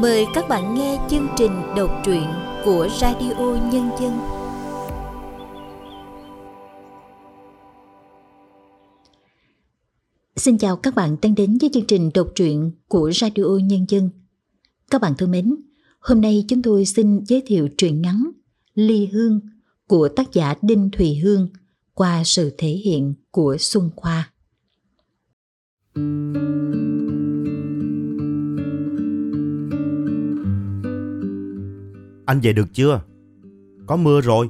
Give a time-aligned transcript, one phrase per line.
[0.00, 2.24] Mời các bạn nghe chương trình đọc truyện
[2.64, 4.18] của Radio Nhân dân.
[10.36, 14.10] Xin chào các bạn đang đến với chương trình đọc truyện của Radio Nhân dân.
[14.90, 15.56] Các bạn thân mến,
[16.00, 18.30] hôm nay chúng tôi xin giới thiệu truyện ngắn
[18.74, 19.40] Ly Hương
[19.88, 21.48] của tác giả Đinh Thùy Hương
[21.94, 24.32] qua sự thể hiện của Xuân Khoa.
[32.26, 33.00] Anh về được chưa?
[33.86, 34.48] Có mưa rồi.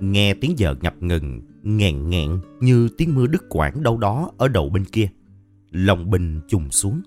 [0.00, 4.48] Nghe tiếng giờ ngập ngừng, nghẹn nghẹn như tiếng mưa đứt quãng đâu đó ở
[4.48, 5.08] đầu bên kia.
[5.70, 7.00] Lòng bình trùng xuống.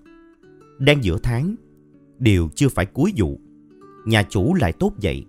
[0.78, 1.54] Đang giữa tháng,
[2.18, 3.40] điều chưa phải cuối vụ.
[4.06, 5.24] Nhà chủ lại tốt vậy.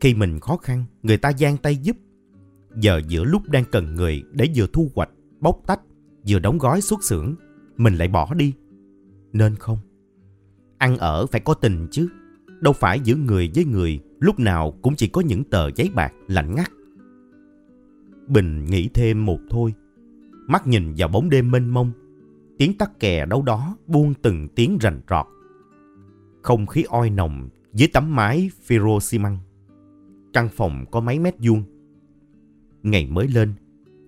[0.00, 1.96] Khi mình khó khăn, người ta giang tay giúp.
[2.76, 5.80] Giờ giữa lúc đang cần người để vừa thu hoạch, bóc tách,
[6.28, 7.34] vừa đóng gói xuất xưởng,
[7.76, 8.52] mình lại bỏ đi.
[9.32, 9.78] Nên không.
[10.78, 12.08] Ăn ở phải có tình chứ.
[12.60, 16.12] Đâu phải giữa người với người lúc nào cũng chỉ có những tờ giấy bạc
[16.28, 16.70] lạnh ngắt.
[18.28, 19.74] Bình nghĩ thêm một thôi.
[20.46, 21.92] Mắt nhìn vào bóng đêm mênh mông.
[22.58, 25.26] Tiếng tắc kè đâu đó buông từng tiếng rành rọt.
[26.42, 29.38] Không khí oi nồng dưới tấm mái phiro xi măng.
[30.32, 31.62] Căn phòng có mấy mét vuông.
[32.82, 33.54] Ngày mới lên,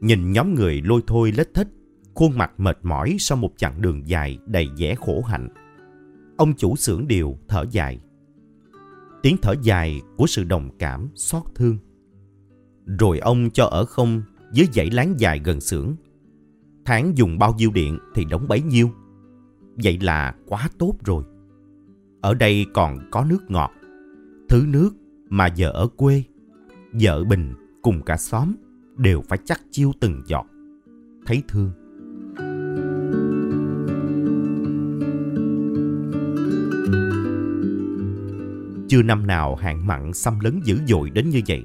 [0.00, 1.68] nhìn nhóm người lôi thôi lết thích,
[2.14, 5.48] khuôn mặt mệt mỏi sau một chặng đường dài đầy vẻ khổ hạnh.
[6.36, 8.00] Ông chủ xưởng điều thở dài
[9.22, 11.78] tiếng thở dài của sự đồng cảm, xót thương.
[12.98, 15.94] Rồi ông cho ở không dưới dãy láng dài gần xưởng.
[16.84, 18.90] Tháng dùng bao nhiêu điện thì đóng bấy nhiêu.
[19.84, 21.24] Vậy là quá tốt rồi.
[22.20, 23.70] Ở đây còn có nước ngọt.
[24.48, 24.90] Thứ nước
[25.28, 26.22] mà giờ ở quê,
[26.92, 28.54] vợ Bình cùng cả xóm
[28.96, 30.46] đều phải chắc chiêu từng giọt.
[31.26, 31.72] Thấy thương.
[38.88, 41.64] Chưa năm nào hạn mặn xâm lấn dữ dội đến như vậy.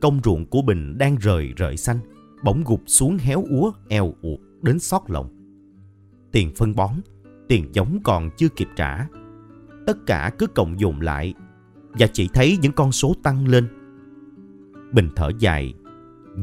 [0.00, 1.98] Công ruộng của Bình đang rời rợi xanh,
[2.44, 5.28] bỗng gục xuống héo úa, eo uột đến xót lòng.
[6.32, 6.90] Tiền phân bón,
[7.48, 9.06] tiền giống còn chưa kịp trả.
[9.86, 11.34] Tất cả cứ cộng dồn lại
[11.92, 13.68] và chỉ thấy những con số tăng lên.
[14.92, 15.74] Bình thở dài,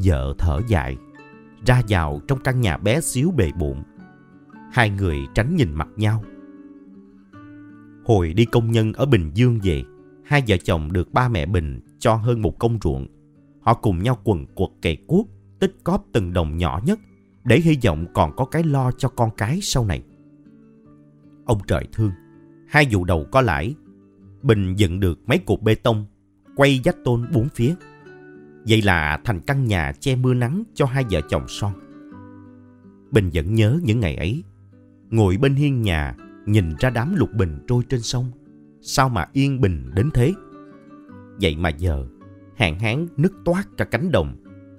[0.04, 0.96] vợ thở dài,
[1.66, 3.82] ra vào trong căn nhà bé xíu bề bụng.
[4.72, 6.24] Hai người tránh nhìn mặt nhau.
[8.04, 9.84] Hồi đi công nhân ở Bình Dương về,
[10.30, 13.06] hai vợ chồng được ba mẹ Bình cho hơn một công ruộng.
[13.60, 15.28] Họ cùng nhau quần quật cày cuốc,
[15.60, 16.98] tích cóp từng đồng nhỏ nhất
[17.44, 20.02] để hy vọng còn có cái lo cho con cái sau này.
[21.44, 22.10] Ông trời thương,
[22.68, 23.74] hai vụ đầu có lãi.
[24.42, 26.06] Bình dựng được mấy cột bê tông,
[26.56, 27.74] quay dách tôn bốn phía.
[28.68, 31.72] Vậy là thành căn nhà che mưa nắng cho hai vợ chồng son.
[33.10, 34.44] Bình vẫn nhớ những ngày ấy.
[35.10, 36.16] Ngồi bên hiên nhà,
[36.46, 38.30] nhìn ra đám lục bình trôi trên sông
[38.82, 40.32] Sao mà yên bình đến thế?
[41.40, 42.06] Vậy mà giờ,
[42.56, 44.36] hạn hán nứt toát cả cánh đồng.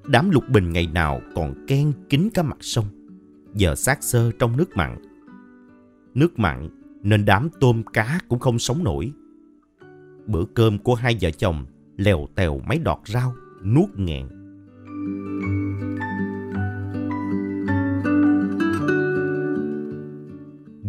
[0.08, 2.86] Đám lục bình ngày nào còn ken kín cả mặt sông.
[3.54, 4.98] Giờ xác xơ trong nước mặn.
[6.14, 6.70] Nước mặn
[7.04, 9.12] nên đám tôm cá cũng không sống nổi.
[10.28, 11.66] Bữa cơm của hai vợ chồng
[11.98, 13.34] lèo tèo mấy đọt rau,
[13.64, 14.28] nuốt nghẹn.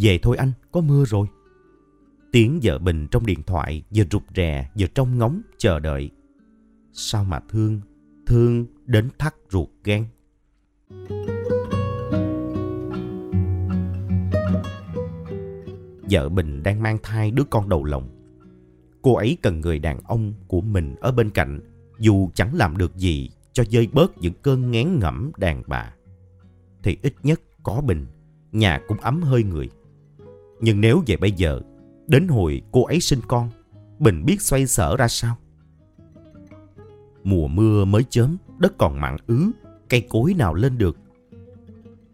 [0.01, 1.27] Về thôi anh, có mưa rồi.
[2.33, 6.11] Tiếng vợ Bình trong điện thoại vừa rụt rè vừa trông ngóng chờ đợi.
[6.93, 7.81] Sao mà thương,
[8.27, 10.05] thương đến thắt ruột gan.
[16.11, 18.09] Vợ Bình đang mang thai đứa con đầu lòng.
[19.03, 21.61] Cô ấy cần người đàn ông của mình ở bên cạnh
[21.99, 25.95] dù chẳng làm được gì cho dơi bớt những cơn ngán ngẩm đàn bà.
[26.83, 28.07] Thì ít nhất có Bình,
[28.53, 29.69] nhà cũng ấm hơi người.
[30.61, 31.61] Nhưng nếu về bây giờ
[32.13, 33.51] Đến hồi cô ấy sinh con,
[33.99, 35.37] Bình biết xoay sở ra sao.
[37.25, 39.51] Mùa mưa mới chớm, đất còn mặn ứ,
[39.89, 40.97] cây cối nào lên được.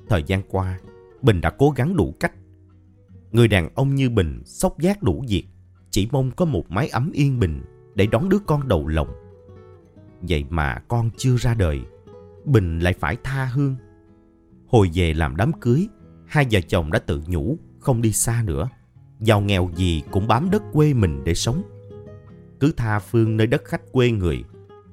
[0.08, 0.78] Thời gian qua,
[1.22, 2.32] Bình đã cố gắng đủ cách.
[3.32, 5.44] Người đàn ông như Bình sốc giác đủ việc,
[5.90, 7.62] chỉ mong có một mái ấm yên bình
[7.94, 9.08] để đón đứa con đầu lòng.
[10.20, 11.80] Vậy mà con chưa ra đời,
[12.44, 13.76] Bình lại phải tha hương.
[14.66, 15.88] Hồi về làm đám cưới,
[16.26, 18.68] hai vợ chồng đã tự nhủ không đi xa nữa
[19.20, 21.62] giàu nghèo gì cũng bám đất quê mình để sống.
[22.60, 24.44] Cứ tha phương nơi đất khách quê người,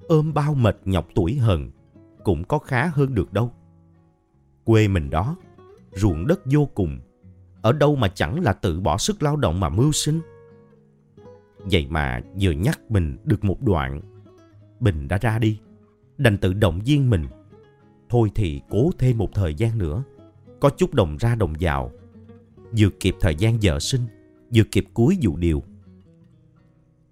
[0.08, 1.72] ôm bao mệt nhọc tuổi hờn,
[2.24, 3.52] cũng có khá hơn được đâu.
[4.64, 5.36] Quê mình đó,
[5.92, 7.00] ruộng đất vô cùng,
[7.62, 10.20] ở đâu mà chẳng là tự bỏ sức lao động mà mưu sinh.
[11.58, 14.02] Vậy mà vừa nhắc mình được một đoạn,
[14.80, 15.60] Bình đã ra đi,
[16.18, 17.26] đành tự động viên mình.
[18.10, 20.04] Thôi thì cố thêm một thời gian nữa,
[20.60, 21.92] có chút đồng ra đồng vào.
[22.78, 24.02] Vừa kịp thời gian vợ sinh,
[24.56, 25.64] vừa kịp cuối vụ điều.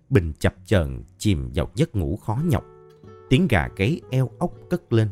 [0.09, 2.65] Bình chập chờn chìm vào giấc ngủ khó nhọc.
[3.29, 5.09] Tiếng gà gáy eo ốc cất lên.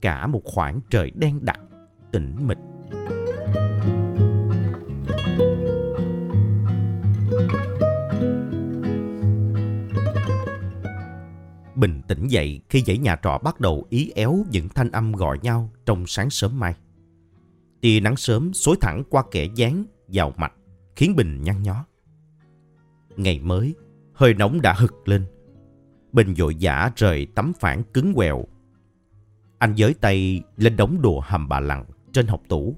[0.00, 1.60] Cả một khoảng trời đen đặc,
[2.12, 2.58] tĩnh mịch.
[11.74, 15.38] Bình tĩnh dậy khi dãy nhà trọ bắt đầu ý éo những thanh âm gọi
[15.42, 16.74] nhau trong sáng sớm mai.
[17.80, 20.52] Tia nắng sớm xối thẳng qua kẻ dáng vào mặt,
[20.96, 21.84] khiến Bình nhăn nhó.
[23.16, 23.74] Ngày mới,
[24.12, 25.26] hơi nóng đã hực lên.
[26.12, 28.44] Bình vội vã rời tấm phản cứng quèo.
[29.58, 32.76] Anh giới tay lên đống đồ hầm bà lặng trên hộc tủ.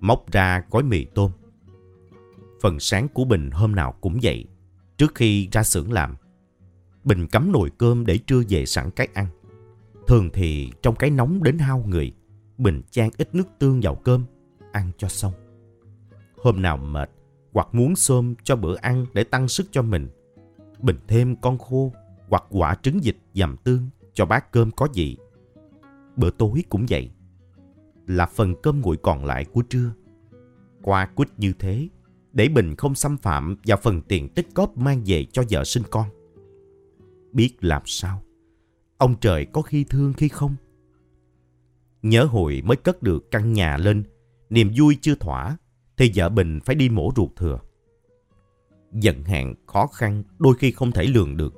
[0.00, 1.30] Móc ra gói mì tôm.
[2.62, 4.44] Phần sáng của Bình hôm nào cũng vậy.
[4.96, 6.16] Trước khi ra xưởng làm,
[7.04, 9.26] Bình cắm nồi cơm để trưa về sẵn cái ăn.
[10.06, 12.12] Thường thì trong cái nóng đến hao người,
[12.62, 14.24] Bình chan ít nước tương vào cơm,
[14.72, 15.32] ăn cho xong.
[16.36, 17.10] Hôm nào mệt,
[17.52, 20.08] hoặc muốn xôm cho bữa ăn để tăng sức cho mình,
[20.78, 21.92] Bình thêm con khô
[22.28, 25.16] hoặc quả trứng vịt dầm tương cho bát cơm có vị.
[26.16, 27.10] Bữa tối cũng vậy,
[28.06, 29.92] là phần cơm nguội còn lại của trưa.
[30.82, 31.88] Qua quýt như thế,
[32.32, 35.82] để Bình không xâm phạm vào phần tiền tích góp mang về cho vợ sinh
[35.90, 36.06] con.
[37.32, 38.22] Biết làm sao,
[38.98, 40.56] ông trời có khi thương khi không.
[42.02, 44.02] Nhớ hồi mới cất được căn nhà lên,
[44.50, 45.56] niềm vui chưa thỏa,
[45.96, 47.60] thì vợ Bình phải đi mổ ruột thừa.
[48.92, 51.54] Giận hạn, khó khăn, đôi khi không thể lường được.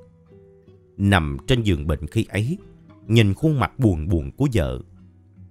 [0.96, 2.58] Nằm trên giường bệnh khi ấy,
[3.06, 4.80] nhìn khuôn mặt buồn buồn của vợ,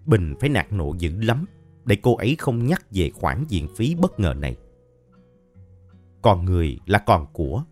[0.05, 1.45] Bình phải nạt nộ dữ lắm
[1.85, 4.55] để cô ấy không nhắc về khoản viện phí bất ngờ này.
[6.21, 7.63] Còn người là còn của.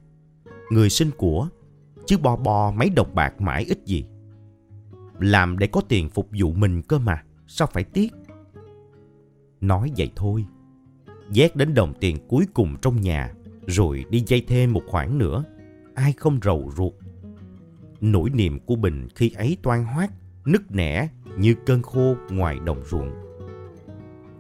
[0.72, 1.50] Người sinh của,
[2.06, 4.06] chứ bo bo mấy đồng bạc mãi ít gì.
[5.22, 8.12] Làm để có tiền phục vụ mình cơ mà, sao phải tiếc?
[9.62, 10.46] Nói vậy thôi,
[11.36, 13.34] Vét đến đồng tiền cuối cùng trong nhà,
[13.68, 15.44] rồi đi dây thêm một khoản nữa.
[15.96, 16.94] Ai không rầu ruột.
[18.02, 20.12] Nỗi niềm của Bình khi ấy toan hoát,
[20.46, 21.08] nứt nẻ
[21.38, 23.12] như cơn khô ngoài đồng ruộng.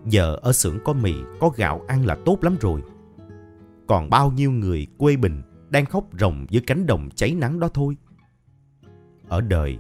[0.05, 2.81] Giờ ở xưởng có mì, có gạo ăn là tốt lắm rồi.
[3.87, 7.69] Còn bao nhiêu người quê Bình đang khóc ròng dưới cánh đồng cháy nắng đó
[7.73, 7.97] thôi.
[9.27, 9.77] Ở đời,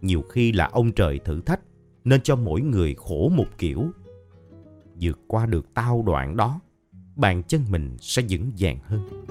[0.00, 1.60] nhiều khi là ông trời thử thách
[2.04, 3.90] nên cho mỗi người khổ một kiểu
[5.00, 6.60] vượt qua được tao đoạn đó,
[7.16, 9.26] bàn chân mình sẽ vững vàng hơn.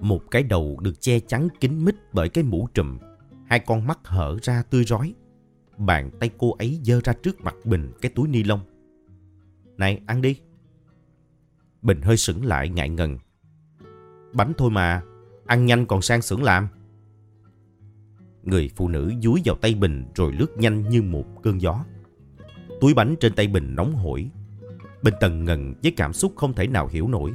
[0.00, 2.98] Một cái đầu được che chắn kín mít bởi cái mũ trùm,
[3.46, 5.14] hai con mắt hở ra tươi rói.
[5.78, 8.60] Bàn tay cô ấy giơ ra trước mặt Bình cái túi ni lông.
[9.78, 10.40] Này, ăn đi.
[11.82, 13.18] Bình hơi sững lại ngại ngần.
[14.32, 15.02] Bánh thôi mà,
[15.48, 16.68] Ăn nhanh còn sang xưởng làm.
[18.42, 21.84] Người phụ nữ dúi vào tay Bình rồi lướt nhanh như một cơn gió.
[22.80, 24.30] Túi bánh trên tay Bình nóng hổi.
[25.02, 27.32] Bình tần ngần với cảm xúc không thể nào hiểu nổi.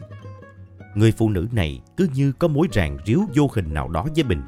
[0.96, 4.24] Người phụ nữ này cứ như có mối ràng ríu vô hình nào đó với
[4.24, 4.42] Bình.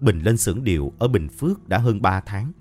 [0.00, 2.52] Bình lên xưởng điều ở Bình Phước đã hơn 3 tháng.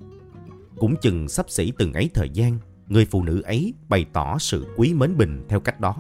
[0.78, 2.58] Cũng chừng sắp xỉ từng ấy thời gian,
[2.90, 5.96] người phụ nữ ấy bày tỏ sự quý mến Bình theo cách đó.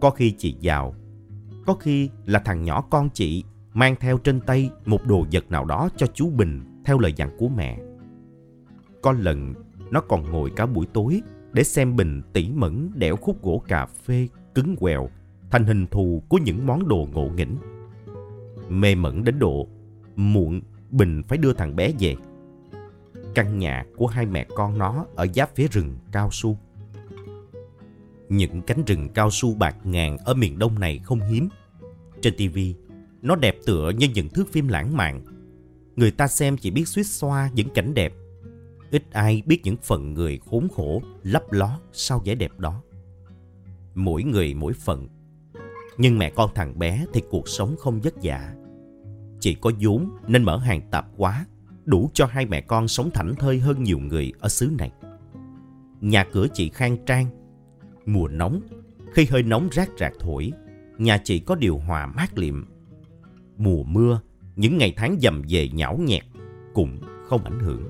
[0.00, 0.94] Có khi chị giàu,
[1.66, 5.64] có khi là thằng nhỏ con chị mang theo trên tay một đồ vật nào
[5.64, 7.78] đó cho chú Bình theo lời dặn của mẹ.
[9.02, 9.54] Có lần
[9.90, 13.86] nó còn ngồi cả buổi tối để xem Bình tỉ mẩn đẽo khúc gỗ cà
[13.86, 15.08] phê cứng quẹo
[15.50, 17.56] thành hình thù của những món đồ ngộ nghĩnh.
[18.68, 19.68] Mê mẩn đến độ
[20.16, 22.16] muộn Bình phải đưa thằng bé về.
[23.36, 26.58] Căn nhà của hai mẹ con nó ở giáp phía rừng cao su.
[28.28, 31.48] Những cánh rừng cao su bạc ngàn ở miền đông này không hiếm.
[32.22, 32.58] Trên TV,
[33.22, 35.24] nó đẹp tựa như những thước phim lãng mạn.
[35.96, 38.12] Người ta xem chỉ biết suýt xoa những cảnh đẹp.
[38.90, 42.82] Ít ai biết những phần người khốn khổ, lấp ló sau vẻ đẹp đó.
[43.94, 45.08] Mỗi người mỗi phận.
[45.98, 48.54] Nhưng mẹ con thằng bé thì cuộc sống không vất vả.
[49.40, 51.46] Chỉ có vốn nên mở hàng tạp quá,
[51.86, 54.92] đủ cho hai mẹ con sống thảnh thơi hơn nhiều người ở xứ này.
[56.00, 57.26] Nhà cửa chị khang trang,
[58.06, 58.60] Mùa nóng,
[59.12, 60.52] khi hơi nóng rác rạc thổi,
[60.98, 62.64] nhà chị có điều hòa mát liệm.
[63.56, 64.20] Mùa mưa,
[64.56, 66.22] những ngày tháng dầm về nhão nhẹt
[66.74, 67.88] cũng không ảnh hưởng.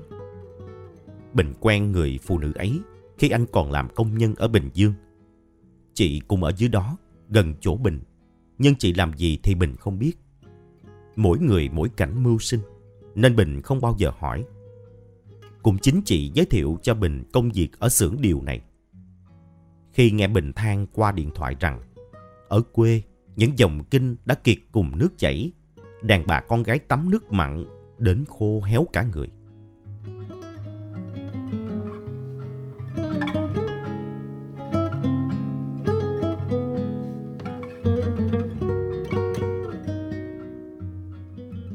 [1.33, 2.79] Bình quen người phụ nữ ấy
[3.17, 4.93] khi anh còn làm công nhân ở Bình Dương.
[5.93, 6.97] Chị cũng ở dưới đó,
[7.29, 7.99] gần chỗ Bình,
[8.57, 10.13] nhưng chị làm gì thì Bình không biết.
[11.15, 12.59] Mỗi người mỗi cảnh mưu sinh,
[13.17, 14.45] nên Bình không bao giờ hỏi.
[15.63, 18.61] Cũng chính chị giới thiệu cho Bình công việc ở xưởng điều này
[19.97, 21.81] khi nghe Bình than qua điện thoại rằng
[22.47, 23.01] ở quê
[23.35, 25.51] những dòng kinh đã kiệt cùng nước chảy,
[26.01, 27.65] đàn bà con gái tắm nước mặn
[27.97, 29.29] đến khô héo cả người.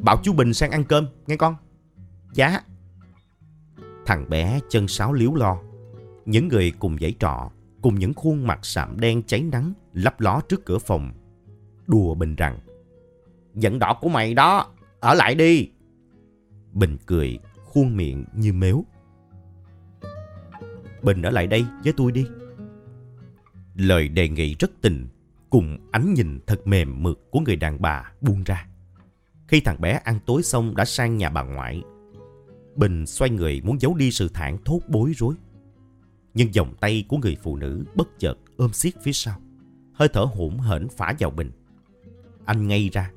[0.03, 1.57] Bảo chú Bình sang ăn cơm, nghe con.
[2.33, 2.61] Dạ.
[4.07, 5.59] Thằng bé chân sáo liếu lo.
[6.27, 7.51] Những người cùng dãy trọ,
[7.83, 11.13] cùng những khuôn mặt sạm đen cháy nắng, lấp ló trước cửa phòng.
[11.87, 12.59] Đùa Bình rằng,
[13.55, 14.67] Dẫn đỏ của mày đó,
[15.01, 15.71] ở lại đi.
[16.73, 18.85] Bình cười, khuôn miệng như mếu.
[21.03, 22.27] Bình ở lại đây với tôi đi.
[23.75, 25.09] Lời đề nghị rất tình,
[25.51, 28.67] cùng ánh nhìn thật mềm mượt của người đàn bà buông ra.
[29.53, 31.83] Khi thằng bé ăn tối xong đã sang nhà bà ngoại,
[32.77, 35.35] Bình xoay người muốn giấu đi sự thản thốt bối rối.
[36.35, 39.41] Nhưng vòng tay của người phụ nữ bất chợt ôm siết phía sau,
[39.93, 41.51] hơi thở hổn hển phả vào Bình.
[42.45, 43.11] Anh ngay ra,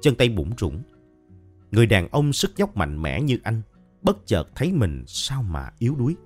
[0.00, 0.82] chân tay bủng rủng.
[1.70, 3.62] Người đàn ông sức dốc mạnh mẽ như anh,
[4.02, 6.16] bất chợt thấy mình sao mà yếu đuối.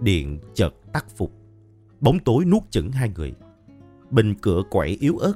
[0.00, 1.32] Điện chợt tắt phục,
[2.00, 3.34] bóng tối nuốt chửng hai người.
[4.10, 5.34] Bình cửa quậy yếu ớt,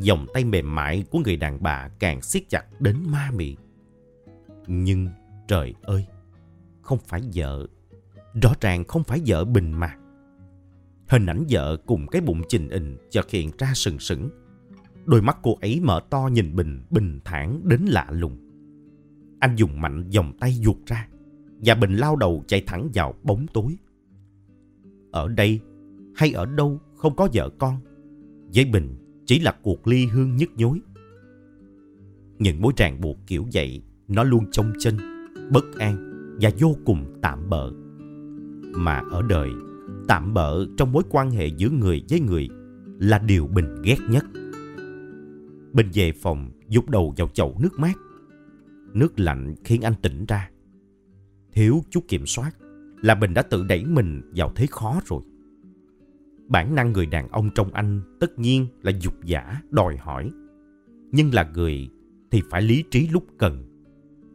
[0.00, 3.56] dòng tay mềm mại của người đàn bà càng siết chặt đến ma mị.
[4.66, 5.08] Nhưng
[5.48, 6.06] trời ơi,
[6.82, 7.66] không phải vợ,
[8.42, 9.96] rõ ràng không phải vợ Bình mà.
[11.08, 14.30] Hình ảnh vợ cùng cái bụng trình hình chợt hiện ra sừng sững
[15.04, 18.38] Đôi mắt cô ấy mở to nhìn Bình bình thản đến lạ lùng.
[19.40, 21.08] Anh dùng mạnh vòng tay ruột ra
[21.58, 23.76] và Bình lao đầu chạy thẳng vào bóng tối.
[25.12, 25.60] Ở đây
[26.14, 27.76] hay ở đâu không có vợ con,
[28.54, 28.96] với Bình
[29.30, 30.80] chỉ là cuộc ly hương nhức nhối.
[32.38, 34.96] Những mối ràng buộc kiểu vậy nó luôn trong chân,
[35.50, 35.96] bất an
[36.40, 37.70] và vô cùng tạm bợ.
[38.74, 39.50] Mà ở đời,
[40.08, 42.48] tạm bợ trong mối quan hệ giữa người với người
[42.98, 44.24] là điều Bình ghét nhất.
[45.72, 47.98] Bình về phòng dục đầu vào chậu nước mát.
[48.92, 50.50] Nước lạnh khiến anh tỉnh ra.
[51.52, 52.50] Thiếu chút kiểm soát
[53.02, 55.22] là Bình đã tự đẩy mình vào thế khó rồi.
[56.50, 60.30] Bản năng người đàn ông trong anh tất nhiên là dục giả, đòi hỏi.
[61.12, 61.88] Nhưng là người
[62.30, 63.64] thì phải lý trí lúc cần.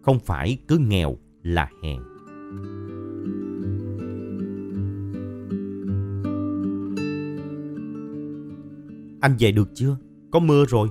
[0.02, 2.00] Không phải cứ nghèo là hèn.
[9.22, 9.98] Anh về được chưa?
[10.32, 10.88] Có mưa rồi.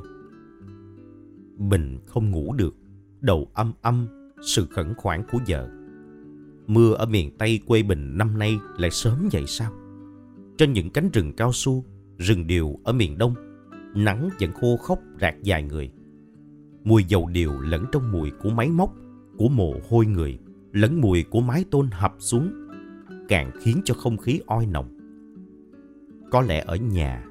[1.56, 2.74] Bình không ngủ được,
[3.20, 4.06] đầu âm âm
[4.42, 5.70] sự khẩn khoản của vợ.
[6.66, 9.72] Mưa ở miền Tây quê Bình năm nay lại sớm vậy sao?
[10.58, 11.84] Trên những cánh rừng cao su,
[12.18, 13.34] rừng điều ở miền Đông,
[13.94, 15.90] nắng vẫn khô khốc rạc dài người.
[16.84, 18.94] Mùi dầu điều lẫn trong mùi của máy móc,
[19.38, 20.38] của mồ hôi người,
[20.72, 22.52] lẫn mùi của mái tôn hập xuống,
[23.28, 24.98] càng khiến cho không khí oi nồng.
[26.30, 27.24] Có lẽ ở nhà,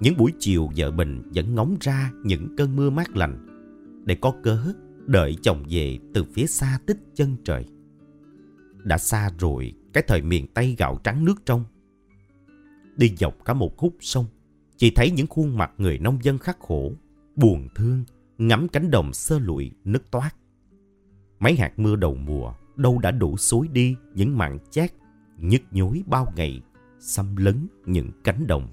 [0.00, 3.46] những buổi chiều vợ Bình vẫn ngóng ra những cơn mưa mát lành
[4.04, 4.58] để có cớ
[5.06, 7.64] đợi chồng về từ phía xa tích chân trời.
[8.84, 11.64] Đã xa rồi cái thời miền Tây gạo trắng nước trong.
[12.98, 14.26] Đi dọc cả một khúc sông,
[14.76, 16.92] chỉ thấy những khuôn mặt người nông dân khắc khổ,
[17.36, 18.04] buồn thương,
[18.38, 20.30] ngắm cánh đồng sơ lụi nứt toát.
[21.40, 24.92] Mấy hạt mưa đầu mùa đâu đã đủ xối đi những mặn chát,
[25.38, 26.62] nhức nhối bao ngày,
[27.00, 28.68] xâm lấn những cánh đồng.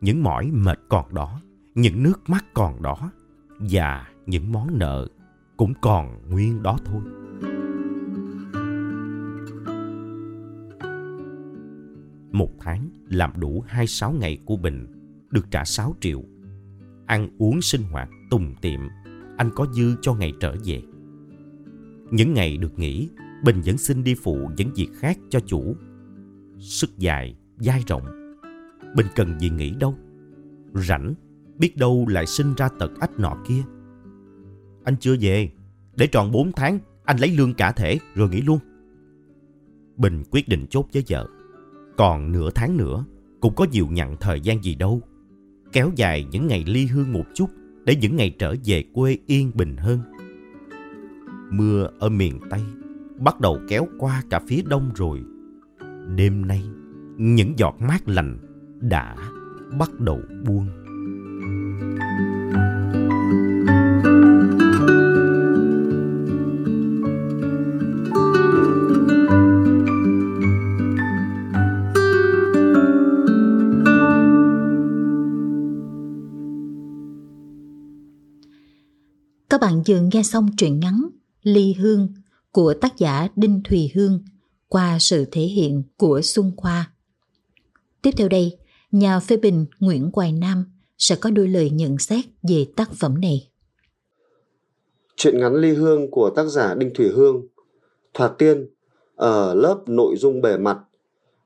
[0.00, 1.40] Những mỏi mệt còn đó,
[1.74, 3.10] những nước mắt còn đó,
[3.58, 5.08] và những món nợ
[5.56, 7.02] cũng còn nguyên đó thôi.
[12.34, 14.86] Một tháng làm đủ 26 ngày của Bình
[15.30, 16.22] được trả 6 triệu.
[17.06, 18.80] Ăn uống sinh hoạt tùng tiệm,
[19.36, 20.82] anh có dư cho ngày trở về.
[22.10, 23.08] Những ngày được nghỉ,
[23.44, 25.76] Bình vẫn xin đi phụ những việc khác cho chủ.
[26.58, 28.36] Sức dài, dai rộng.
[28.96, 29.94] Bình cần gì nghỉ đâu.
[30.74, 31.14] Rảnh,
[31.58, 33.62] biết đâu lại sinh ra tật ách nọ kia
[34.84, 35.50] anh chưa về.
[35.96, 38.58] Để tròn 4 tháng, anh lấy lương cả thể rồi nghỉ luôn.
[39.96, 41.28] Bình quyết định chốt với vợ.
[41.96, 43.04] Còn nửa tháng nữa,
[43.40, 45.00] cũng có nhiều nhận thời gian gì đâu.
[45.72, 47.50] Kéo dài những ngày ly hương một chút
[47.84, 49.98] để những ngày trở về quê yên bình hơn.
[51.50, 52.60] Mưa ở miền Tây
[53.18, 55.20] bắt đầu kéo qua cả phía đông rồi.
[56.16, 56.62] Đêm nay,
[57.16, 58.38] những giọt mát lành
[58.80, 59.16] đã
[59.78, 60.83] bắt đầu buông.
[79.54, 81.08] Các bạn vừa nghe xong truyện ngắn
[81.42, 82.08] Ly Hương
[82.52, 84.24] của tác giả Đinh Thùy Hương
[84.68, 86.92] qua sự thể hiện của Xuân Khoa.
[88.02, 88.58] Tiếp theo đây,
[88.92, 90.64] nhà phê bình Nguyễn Hoài Nam
[90.98, 93.48] sẽ có đôi lời nhận xét về tác phẩm này.
[95.16, 97.46] Chuyện ngắn ly hương của tác giả Đinh Thủy Hương,
[98.14, 98.66] Thoạt Tiên
[99.16, 100.78] ở lớp nội dung bề mặt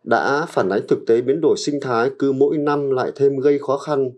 [0.04, 3.58] đã phản ánh thực tế biến đổi sinh thái cứ mỗi năm lại thêm gây
[3.58, 4.10] khó khăn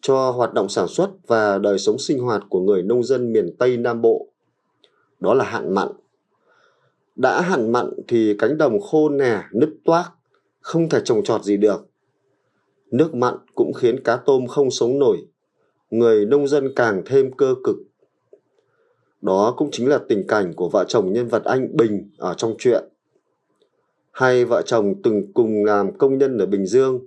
[0.00, 3.56] cho hoạt động sản xuất và đời sống sinh hoạt của người nông dân miền
[3.58, 4.28] Tây Nam Bộ.
[5.20, 5.88] Đó là hạn mặn.
[7.16, 10.10] Đã hạn mặn thì cánh đồng khô nẻ, nứt toác,
[10.60, 11.86] không thể trồng trọt gì được.
[12.90, 15.26] Nước mặn cũng khiến cá tôm không sống nổi,
[15.90, 17.76] người nông dân càng thêm cơ cực.
[19.22, 22.54] Đó cũng chính là tình cảnh của vợ chồng nhân vật anh Bình ở trong
[22.58, 22.84] truyện.
[24.10, 27.06] Hai vợ chồng từng cùng làm công nhân ở Bình Dương.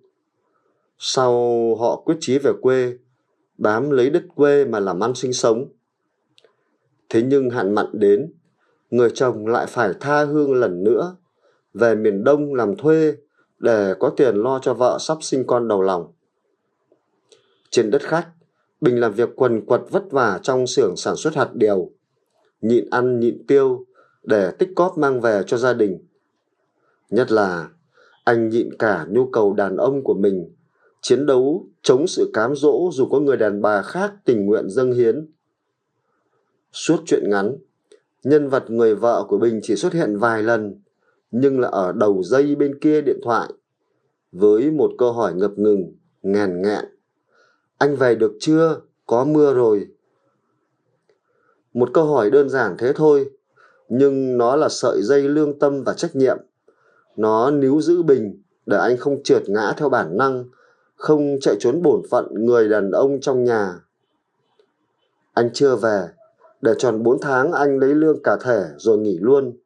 [1.03, 1.33] Sau
[1.75, 2.97] họ quyết chí về quê,
[3.57, 5.65] bám lấy đất quê mà làm ăn sinh sống.
[7.09, 8.33] Thế nhưng hạn mặn đến,
[8.89, 11.15] người chồng lại phải tha hương lần nữa,
[11.73, 13.13] về miền Đông làm thuê
[13.59, 16.13] để có tiền lo cho vợ sắp sinh con đầu lòng.
[17.69, 18.27] Trên đất khách,
[18.81, 21.91] Bình làm việc quần quật vất vả trong xưởng sản xuất hạt điều,
[22.61, 23.85] nhịn ăn nhịn tiêu
[24.23, 26.07] để tích cóp mang về cho gia đình.
[27.09, 27.69] Nhất là
[28.23, 30.55] anh nhịn cả nhu cầu đàn ông của mình,
[31.01, 34.91] chiến đấu chống sự cám dỗ dù có người đàn bà khác tình nguyện dâng
[34.91, 35.27] hiến.
[36.71, 37.57] Suốt chuyện ngắn,
[38.23, 40.81] nhân vật người vợ của Bình chỉ xuất hiện vài lần,
[41.31, 43.49] nhưng là ở đầu dây bên kia điện thoại,
[44.31, 46.85] với một câu hỏi ngập ngừng, ngàn ngẹn.
[47.77, 48.81] Anh về được chưa?
[49.05, 49.87] Có mưa rồi.
[51.73, 53.29] Một câu hỏi đơn giản thế thôi,
[53.89, 56.37] nhưng nó là sợi dây lương tâm và trách nhiệm.
[57.15, 60.45] Nó níu giữ Bình để anh không trượt ngã theo bản năng,
[61.01, 63.73] không chạy trốn bổn phận người đàn ông trong nhà.
[65.33, 66.07] Anh chưa về,
[66.61, 69.57] để tròn 4 tháng anh lấy lương cả thể rồi nghỉ luôn.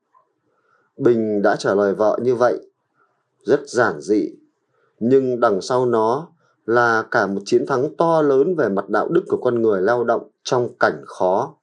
[0.98, 2.60] Bình đã trả lời vợ như vậy,
[3.44, 4.30] rất giản dị,
[5.00, 6.28] nhưng đằng sau nó
[6.66, 10.04] là cả một chiến thắng to lớn về mặt đạo đức của con người lao
[10.04, 11.56] động trong cảnh khó.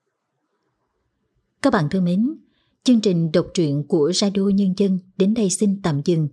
[1.62, 2.36] Các bạn thân mến,
[2.84, 6.28] chương trình đọc truyện của Radio Nhân dân đến đây xin tạm dừng.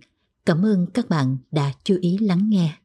[0.46, 2.80] Cảm ơn các bạn đã chú ý lắng nghe.